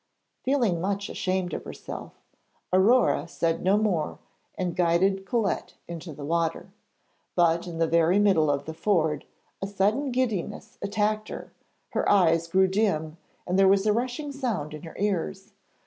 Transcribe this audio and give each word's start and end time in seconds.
Feeling 0.41 0.81
much 0.81 1.09
ashamed 1.09 1.53
of 1.53 1.63
herself, 1.63 2.13
Aurore 2.73 3.27
said 3.27 3.61
no 3.61 3.77
more 3.77 4.17
and 4.57 4.75
guided 4.75 5.27
Colette 5.27 5.75
into 5.87 6.11
the 6.11 6.25
water. 6.25 6.71
But 7.35 7.67
in 7.67 7.77
the 7.77 7.85
very 7.85 8.17
middle 8.17 8.49
of 8.49 8.65
the 8.65 8.73
ford 8.73 9.25
a 9.61 9.67
sudden 9.67 10.09
giddiness 10.11 10.79
attacked 10.81 11.27
her: 11.29 11.53
her 11.91 12.09
eyes 12.09 12.47
grew 12.47 12.67
dim, 12.67 13.17
and 13.45 13.59
there 13.59 13.67
was 13.67 13.85
a 13.85 13.93
rushing 13.93 14.31
sound 14.31 14.73
in 14.73 14.81
her 14.81 14.95
ears. 14.97 15.53